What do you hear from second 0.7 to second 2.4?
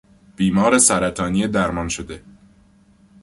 سرطانی درمان شده